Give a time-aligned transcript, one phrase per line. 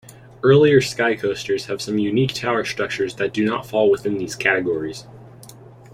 [0.41, 5.05] Earlier Skycoasters have some unique tower structures that do not fall within these categories.